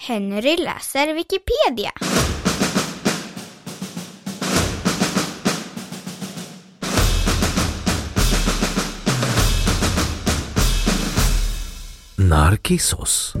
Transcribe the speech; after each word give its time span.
Henry 0.00 0.56
läser 0.56 1.14
Wikipedia. 1.14 1.90
Narcissus. 12.16 13.34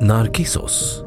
Narcissus, 0.00 1.02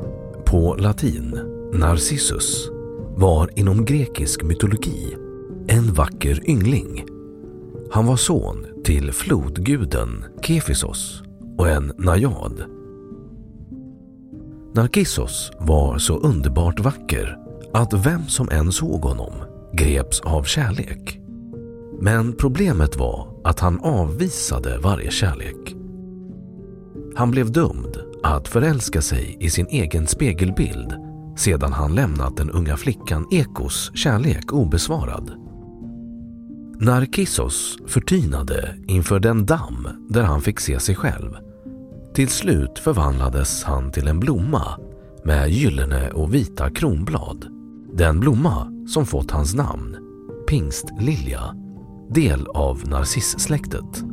på 0.45 0.75
latin 0.75 1.39
Narcissus, 1.73 2.69
var 3.15 3.59
inom 3.59 3.85
grekisk 3.85 4.43
mytologi 4.43 5.28
en 5.69 5.93
vacker 5.93 6.49
yngling. 6.49 7.05
Han 7.91 8.05
var 8.05 8.15
son 8.15 8.65
till 8.83 9.11
flodguden 9.11 10.25
Kefisos 10.41 11.23
och 11.57 11.69
en 11.69 11.91
najad. 11.97 12.63
Narkissos 14.73 15.51
var 15.59 15.97
så 15.97 16.17
underbart 16.17 16.79
vacker 16.79 17.37
att 17.73 17.93
vem 17.93 18.27
som 18.27 18.49
än 18.49 18.71
såg 18.71 19.01
honom 19.01 19.33
greps 19.73 20.19
av 20.19 20.43
kärlek. 20.43 21.19
Men 22.01 22.33
problemet 22.33 22.97
var 22.97 23.27
att 23.43 23.59
han 23.59 23.79
avvisade 23.79 24.77
varje 24.77 25.11
kärlek. 25.11 25.75
Han 27.15 27.31
blev 27.31 27.51
dömd 27.51 27.97
att 28.23 28.47
förälska 28.47 29.01
sig 29.01 29.37
i 29.39 29.49
sin 29.49 29.67
egen 29.67 30.07
spegelbild 30.07 30.93
sedan 31.37 31.73
han 31.73 31.95
lämnat 31.95 32.37
den 32.37 32.51
unga 32.51 32.77
flickan 32.77 33.27
Ekos 33.31 33.91
kärlek 33.95 34.53
obesvarad. 34.53 35.48
Narcissus 36.81 37.77
förtynade 37.87 38.75
inför 38.87 39.19
den 39.19 39.45
damm 39.45 39.87
där 40.09 40.23
han 40.23 40.41
fick 40.41 40.59
se 40.59 40.79
sig 40.79 40.95
själv. 40.95 41.37
Till 42.13 42.29
slut 42.29 42.79
förvandlades 42.79 43.63
han 43.63 43.91
till 43.91 44.07
en 44.07 44.19
blomma 44.19 44.79
med 45.23 45.49
gyllene 45.49 46.11
och 46.11 46.33
vita 46.33 46.69
kronblad. 46.69 47.45
Den 47.93 48.19
blomma 48.19 48.85
som 48.87 49.05
fått 49.05 49.31
hans 49.31 49.53
namn, 49.53 49.97
pingstlilja, 50.47 51.55
del 52.09 52.47
av 52.47 52.87
narcissläktet. 52.87 54.03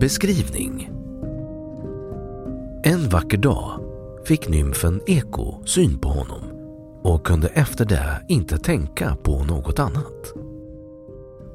Beskrivning 0.00 0.90
En 2.84 3.08
vacker 3.08 3.38
dag 3.38 3.89
fick 4.30 4.48
nymfen 4.48 5.00
Eko 5.06 5.66
syn 5.66 5.98
på 5.98 6.08
honom 6.08 6.42
och 7.02 7.26
kunde 7.26 7.48
efter 7.48 7.84
det 7.84 8.24
inte 8.28 8.58
tänka 8.58 9.16
på 9.16 9.44
något 9.44 9.78
annat. 9.78 10.34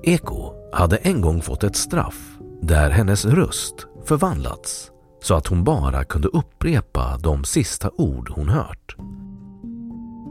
Eko 0.04 0.54
hade 0.74 0.98
en 0.98 1.22
gång 1.22 1.42
fått 1.42 1.64
ett 1.64 1.76
straff 1.76 2.38
där 2.62 2.90
hennes 2.90 3.26
röst 3.26 3.88
förvandlats 4.06 4.92
så 5.24 5.36
att 5.36 5.48
hon 5.48 5.64
bara 5.64 6.04
kunde 6.04 6.28
upprepa 6.28 7.18
de 7.18 7.44
sista 7.44 7.92
ord 7.98 8.30
hon 8.30 8.50
hört. 8.50 8.96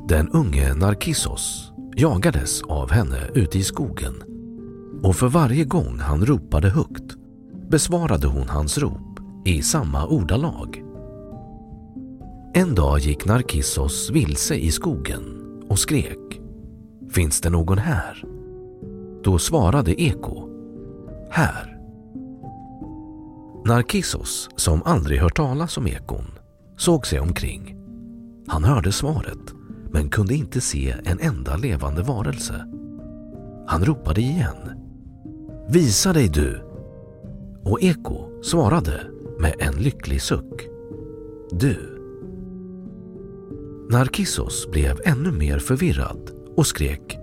Den 0.09 0.29
unge 0.29 0.75
Narkissos 0.75 1.73
jagades 1.97 2.63
av 2.63 2.91
henne 2.91 3.21
ute 3.35 3.59
i 3.59 3.63
skogen 3.63 4.15
och 5.03 5.17
för 5.17 5.29
varje 5.29 5.65
gång 5.65 5.99
han 5.99 6.27
ropade 6.27 6.69
högt 6.69 7.17
besvarade 7.71 8.27
hon 8.27 8.49
hans 8.49 8.79
rop 8.79 9.21
i 9.45 9.63
samma 9.63 10.07
ordalag. 10.07 10.84
En 12.57 12.75
dag 12.75 12.99
gick 12.99 13.25
Narkissos 13.25 14.11
vilse 14.11 14.55
i 14.55 14.71
skogen 14.71 15.23
och 15.69 15.79
skrek 15.79 16.41
Finns 17.11 17.41
det 17.41 17.51
någon 17.51 17.79
här? 17.79 18.25
Då 19.25 19.39
svarade 19.39 20.03
Eko 20.03 20.49
Här. 21.31 21.79
Narkissos, 23.67 24.49
som 24.57 24.83
aldrig 24.85 25.21
hört 25.21 25.37
talas 25.37 25.77
om 25.77 25.87
ekon, 25.87 26.27
såg 26.77 27.07
sig 27.07 27.21
omkring. 27.21 27.77
Han 28.47 28.65
hörde 28.65 28.93
svaret, 28.93 29.55
men 29.91 30.11
kunde 30.11 30.35
inte 30.35 30.61
se 30.61 30.95
en 31.05 31.21
enda 31.21 31.57
levande 31.57 32.03
varelse. 32.03 32.67
Han 33.67 33.85
ropade 33.85 34.21
igen. 34.21 34.85
Visa 35.69 36.13
dig 36.13 36.29
du! 36.29 36.63
Och 37.65 37.83
Eko 37.83 38.43
svarade 38.43 39.01
med 39.41 39.55
en 39.59 39.75
lycklig 39.75 40.23
suck. 40.23 40.69
Du. 41.51 41.94
Narcissos 43.91 44.71
blev 44.71 45.01
ännu 45.05 45.33
mer 45.33 45.59
förvirrad 45.59 46.31
och 46.57 46.67
skrek 46.67 47.19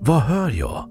Vad 0.00 0.20
hör 0.20 0.50
jag? 0.50 0.88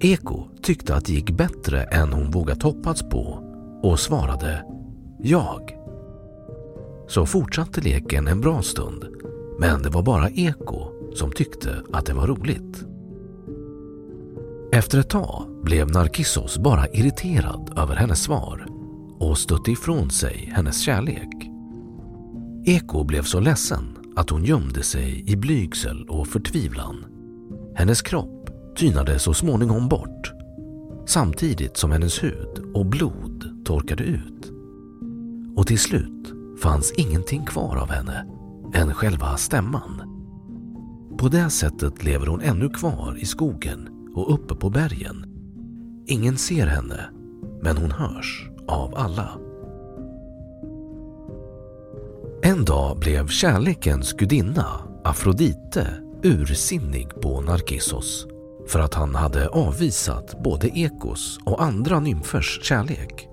Eko 0.00 0.44
tyckte 0.62 0.94
att 0.94 1.04
det 1.04 1.12
gick 1.12 1.30
bättre 1.30 1.82
än 1.82 2.12
hon 2.12 2.30
vågat 2.30 2.62
hoppats 2.62 3.02
på 3.02 3.44
och 3.82 4.00
svarade 4.00 4.64
Jag. 5.22 5.78
Så 7.08 7.26
fortsatte 7.26 7.80
leken 7.80 8.28
en 8.28 8.40
bra 8.40 8.62
stund 8.62 9.04
men 9.58 9.82
det 9.82 9.90
var 9.90 10.02
bara 10.02 10.30
Eko 10.30 10.90
som 11.14 11.32
tyckte 11.32 11.82
att 11.92 12.06
det 12.06 12.14
var 12.14 12.26
roligt. 12.26 12.84
Efter 14.72 14.98
ett 14.98 15.10
tag 15.10 15.60
blev 15.62 15.90
Narcissos 15.90 16.58
bara 16.58 16.88
irriterad 16.88 17.78
över 17.78 17.96
hennes 17.96 18.22
svar 18.22 18.66
och 19.18 19.38
stötte 19.38 19.70
ifrån 19.70 20.10
sig 20.10 20.52
hennes 20.54 20.80
kärlek. 20.80 21.43
Eko 22.66 23.04
blev 23.04 23.22
så 23.22 23.40
ledsen 23.40 23.98
att 24.16 24.30
hon 24.30 24.44
gömde 24.44 24.82
sig 24.82 25.24
i 25.26 25.36
blygsel 25.36 26.04
och 26.08 26.28
förtvivlan. 26.28 27.04
Hennes 27.74 28.02
kropp 28.02 28.50
tynade 28.76 29.18
så 29.18 29.34
småningom 29.34 29.88
bort 29.88 30.32
samtidigt 31.06 31.76
som 31.76 31.92
hennes 31.92 32.22
hud 32.22 32.64
och 32.74 32.86
blod 32.86 33.64
torkade 33.64 34.04
ut. 34.04 34.52
Och 35.56 35.66
till 35.66 35.78
slut 35.78 36.32
fanns 36.62 36.92
ingenting 36.92 37.44
kvar 37.44 37.76
av 37.76 37.90
henne 37.90 38.26
än 38.74 38.94
själva 38.94 39.36
stämman. 39.36 40.02
På 41.18 41.28
det 41.28 41.50
sättet 41.50 42.04
lever 42.04 42.26
hon 42.26 42.40
ännu 42.40 42.68
kvar 42.68 43.16
i 43.20 43.26
skogen 43.26 43.88
och 44.14 44.34
uppe 44.34 44.54
på 44.54 44.70
bergen. 44.70 45.26
Ingen 46.06 46.36
ser 46.36 46.66
henne, 46.66 47.10
men 47.62 47.76
hon 47.76 47.90
hörs 47.90 48.50
av 48.68 48.94
alla. 48.96 49.43
En 52.54 52.64
dag 52.64 52.98
blev 52.98 53.28
kärlekens 53.28 54.12
gudinna, 54.12 54.66
Afrodite, 55.04 55.88
ursinnig 56.22 57.08
på 57.22 57.40
Narcissos 57.40 58.26
för 58.68 58.80
att 58.80 58.94
han 58.94 59.14
hade 59.14 59.48
avvisat 59.48 60.42
både 60.44 60.68
Ekos 60.78 61.38
och 61.44 61.62
andra 61.62 62.00
nymfers 62.00 62.60
kärlek. 62.62 63.28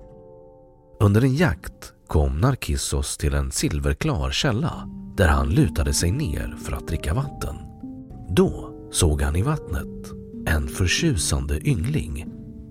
Under 1.00 1.24
en 1.24 1.34
jakt 1.36 1.92
kom 2.06 2.40
Narcissos 2.40 3.16
till 3.16 3.34
en 3.34 3.50
silverklar 3.50 4.30
källa 4.30 4.88
där 5.16 5.28
han 5.28 5.50
lutade 5.50 5.94
sig 5.94 6.10
ner 6.10 6.56
för 6.64 6.72
att 6.72 6.88
dricka 6.88 7.14
vatten. 7.14 7.56
Då 8.28 8.74
såg 8.90 9.22
han 9.22 9.36
i 9.36 9.42
vattnet 9.42 10.10
en 10.46 10.68
förtjusande 10.68 11.68
yngling 11.68 12.26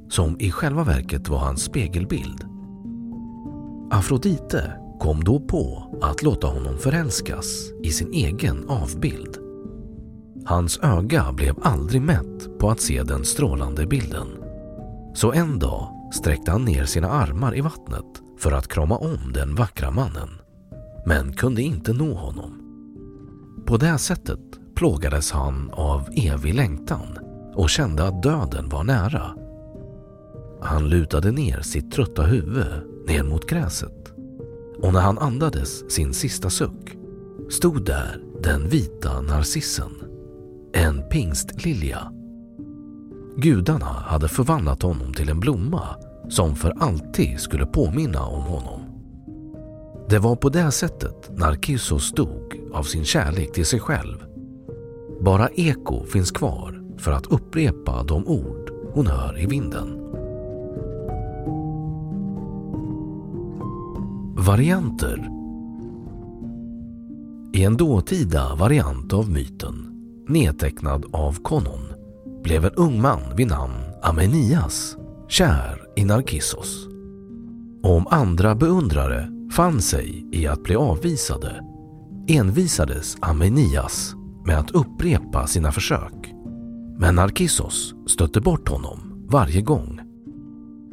som 0.09 0.39
i 0.39 0.51
själva 0.51 0.83
verket 0.83 1.29
var 1.29 1.39
hans 1.39 1.63
spegelbild. 1.63 2.45
Afrodite 3.91 4.81
kom 5.01 5.23
då 5.23 5.39
på 5.39 5.83
att 6.01 6.23
låta 6.23 6.47
honom 6.47 6.77
förälskas 6.77 7.71
i 7.83 7.91
sin 7.91 8.13
egen 8.13 8.69
avbild. 8.69 9.37
Hans 10.45 10.79
öga 10.79 11.31
blev 11.33 11.55
aldrig 11.61 12.01
mätt 12.01 12.59
på 12.59 12.69
att 12.69 12.81
se 12.81 13.03
den 13.03 13.25
strålande 13.25 13.85
bilden. 13.85 14.27
Så 15.13 15.31
en 15.33 15.59
dag 15.59 16.09
sträckte 16.13 16.51
han 16.51 16.65
ner 16.65 16.85
sina 16.85 17.09
armar 17.09 17.57
i 17.57 17.61
vattnet 17.61 18.05
för 18.39 18.51
att 18.51 18.67
krama 18.67 18.97
om 18.97 19.33
den 19.33 19.55
vackra 19.55 19.91
mannen, 19.91 20.29
men 21.05 21.33
kunde 21.33 21.61
inte 21.61 21.93
nå 21.93 22.13
honom. 22.13 22.51
På 23.65 23.77
det 23.77 23.97
sättet 23.97 24.75
plågades 24.75 25.31
han 25.31 25.69
av 25.73 26.09
evig 26.15 26.55
längtan 26.55 27.17
och 27.53 27.69
kände 27.69 28.07
att 28.07 28.23
döden 28.23 28.69
var 28.69 28.83
nära. 28.83 29.35
Han 30.61 30.89
lutade 30.89 31.31
ner 31.31 31.61
sitt 31.61 31.91
trötta 31.91 32.23
huvud 32.23 33.05
ner 33.07 33.23
mot 33.23 33.49
gräset 33.49 34.01
och 34.81 34.93
när 34.93 35.01
han 35.01 35.17
andades 35.17 35.91
sin 35.91 36.13
sista 36.13 36.49
suck 36.49 36.97
stod 37.49 37.85
där 37.85 38.21
den 38.43 38.69
vita 38.69 39.21
narcissen, 39.21 39.91
en 40.73 41.09
pingstlilja. 41.09 42.11
Gudarna 43.37 43.85
hade 43.85 44.27
förvandlat 44.27 44.81
honom 44.81 45.13
till 45.13 45.29
en 45.29 45.39
blomma 45.39 45.87
som 46.29 46.55
för 46.55 46.73
alltid 46.79 47.39
skulle 47.39 47.65
påminna 47.65 48.25
om 48.25 48.41
honom. 48.43 48.81
Det 50.09 50.19
var 50.19 50.35
på 50.35 50.49
det 50.49 50.71
sättet 50.71 51.37
Narcissus 51.37 52.11
dog 52.11 52.61
av 52.73 52.83
sin 52.83 53.05
kärlek 53.05 53.53
till 53.53 53.65
sig 53.65 53.79
själv. 53.79 54.25
Bara 55.21 55.49
eko 55.49 56.05
finns 56.05 56.31
kvar 56.31 56.83
för 56.97 57.11
att 57.11 57.27
upprepa 57.27 58.03
de 58.03 58.27
ord 58.27 58.71
hon 58.93 59.07
hör 59.07 59.39
i 59.39 59.45
vinden. 59.45 60.00
Varianter 64.51 65.29
I 67.53 67.63
en 67.63 67.77
dåtida 67.77 68.55
variant 68.55 69.13
av 69.13 69.29
myten, 69.29 69.75
nedtecknad 70.27 71.05
av 71.11 71.33
Konon, 71.33 71.85
blev 72.43 72.65
en 72.65 72.71
ung 72.71 73.01
man 73.01 73.19
vid 73.35 73.47
namn 73.47 73.73
Amenias 74.01 74.97
kär 75.29 75.81
i 75.95 76.05
Narcissos. 76.05 76.87
Om 77.83 78.07
andra 78.09 78.55
beundrare 78.55 79.27
fann 79.51 79.81
sig 79.81 80.27
i 80.31 80.47
att 80.47 80.63
bli 80.63 80.75
avvisade 80.75 81.61
envisades 82.27 83.17
Amenias 83.19 84.15
med 84.45 84.59
att 84.59 84.71
upprepa 84.71 85.47
sina 85.47 85.71
försök. 85.71 86.33
Men 86.97 87.15
Narcissos 87.15 87.95
stötte 88.07 88.41
bort 88.41 88.69
honom 88.69 89.27
varje 89.29 89.61
gång. 89.61 89.99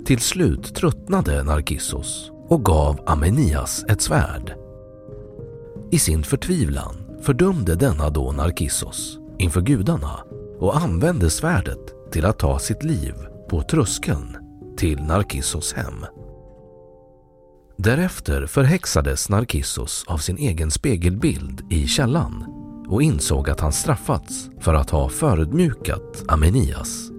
Till 0.05 0.21
slut 0.21 0.75
tröttnade 0.75 1.45
Narcissos 1.45 2.33
och 2.49 2.65
gav 2.65 3.01
Amenias 3.07 3.85
ett 3.89 4.01
svärd. 4.01 4.55
I 5.91 5.99
sin 5.99 6.23
förtvivlan 6.23 6.95
fördömde 7.23 7.75
denna 7.75 8.11
då 8.11 8.33
Narcissos 8.33 9.19
inför 9.39 9.61
gudarna 9.61 10.21
och 10.59 10.77
använde 10.77 11.31
svärdet 11.31 12.13
till 12.13 12.25
att 12.25 12.39
ta 12.39 12.59
sitt 12.59 12.85
liv 12.85 13.15
på 13.51 13.63
tröskeln 13.63 14.37
till 14.77 15.03
Narcissos 15.03 15.73
hem. 15.73 16.05
Därefter 17.77 18.47
förhäxades 18.47 19.29
Narcissos 19.29 20.05
av 20.07 20.19
sin 20.19 20.39
egen 20.39 20.71
spegelbild 20.71 21.63
i 21.71 21.87
källan 21.87 22.45
och 22.89 23.03
insåg 23.03 23.51
att 23.51 23.61
han 23.61 23.73
straffats 23.73 24.51
för 24.61 24.75
att 24.75 24.91
ha 24.91 25.09
förödmjukat 25.09 26.25
Amenias. 26.29 27.11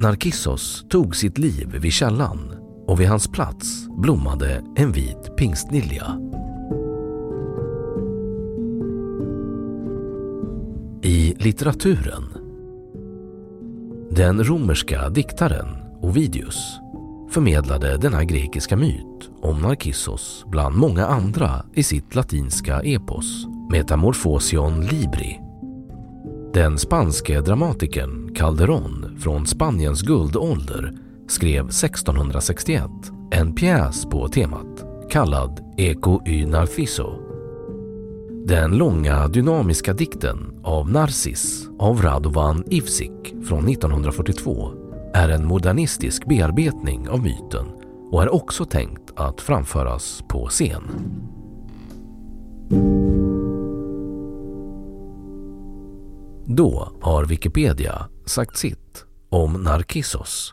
Narcissos 0.00 0.84
tog 0.88 1.16
sitt 1.16 1.38
liv 1.38 1.76
vid 1.80 1.92
källan 1.92 2.57
och 2.88 3.00
vid 3.00 3.08
hans 3.08 3.28
plats 3.28 3.86
blommade 3.88 4.64
en 4.76 4.92
vit 4.92 5.36
pingstnilja. 5.36 6.20
I 11.02 11.34
litteraturen 11.38 12.24
Den 14.10 14.44
romerska 14.44 15.08
diktaren 15.08 15.66
Ovidius 16.00 16.80
förmedlade 17.30 17.96
denna 17.96 18.24
grekiska 18.24 18.76
myt 18.76 19.30
om 19.42 19.62
Narcissos 19.62 20.44
bland 20.46 20.76
många 20.76 21.06
andra 21.06 21.64
i 21.74 21.82
sitt 21.82 22.14
latinska 22.14 22.80
epos 22.80 23.46
Metamorphosion 23.70 24.80
Libri. 24.80 25.40
Den 26.54 26.78
spanske 26.78 27.40
dramatikern 27.40 28.34
Calderón 28.34 29.18
från 29.18 29.46
Spaniens 29.46 30.02
guldålder 30.02 31.07
skrev 31.28 31.64
1661 31.64 32.90
en 33.30 33.54
pjäs 33.54 34.06
på 34.06 34.28
temat 34.28 34.84
kallad 35.10 35.74
Eco 35.76 36.20
y 36.26 36.46
Narciso. 36.46 37.28
Den 38.46 38.76
långa 38.76 39.28
dynamiska 39.28 39.92
dikten 39.92 40.60
av 40.64 40.90
Narcis 40.90 41.68
av 41.78 42.02
Radovan 42.02 42.64
Ivsik 42.66 43.34
från 43.44 43.68
1942 43.68 44.72
är 45.14 45.28
en 45.28 45.46
modernistisk 45.46 46.28
bearbetning 46.28 47.08
av 47.08 47.22
myten 47.22 47.66
och 48.10 48.22
är 48.22 48.34
också 48.34 48.64
tänkt 48.64 49.12
att 49.16 49.40
framföras 49.40 50.22
på 50.28 50.46
scen. 50.46 50.82
Då 56.44 56.92
har 57.00 57.24
Wikipedia 57.24 58.08
sagt 58.26 58.56
sitt 58.56 59.04
om 59.30 59.52
Narcissos. 59.52 60.52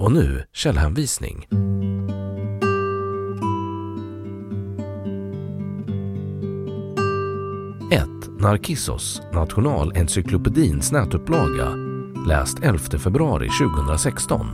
Och 0.00 0.12
nu 0.12 0.44
källhänvisning. 0.52 1.46
Narkissos, 8.40 9.20
Narcissos, 9.20 9.32
Nationalencyklopedins 9.32 10.92
nätupplaga, 10.92 11.68
läst 12.28 12.58
11 12.62 12.98
februari 12.98 13.48
2016. 13.48 14.46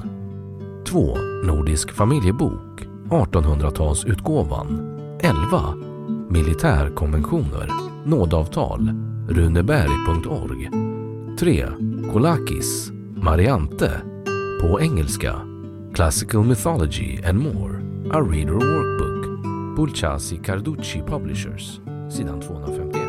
2. 0.87 1.17
Nordisk 1.45 1.93
familjebok, 1.93 2.83
1800-talsutgåvan. 3.11 4.67
11. 5.21 5.75
Militärkonventioner, 6.31 7.71
nådavtal, 8.05 8.91
runeberg.org. 9.29 10.71
3. 11.39 11.67
Kolakis, 12.13 12.91
Mariante, 13.17 13.93
på 14.61 14.81
engelska. 14.81 15.35
Classical 15.95 16.45
Mythology 16.45 17.19
and 17.25 17.39
More, 17.39 17.75
A 18.13 18.21
Reader 18.21 18.55
Workbook. 18.55 19.47
Pulchasi 19.77 20.41
Carducci 20.45 21.03
Publishers, 21.07 21.81
sidan 22.11 22.41
251, 22.41 23.06